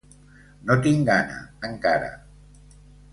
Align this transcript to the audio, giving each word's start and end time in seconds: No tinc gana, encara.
No 0.69 0.77
tinc 0.87 1.03
gana, 1.09 1.37
encara. 1.69 2.09